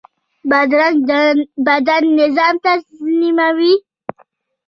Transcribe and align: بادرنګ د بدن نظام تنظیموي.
بادرنګ 0.49 0.97
د 1.09 1.11
بدن 1.67 2.03
نظام 2.19 2.55
تنظیموي. 2.63 3.75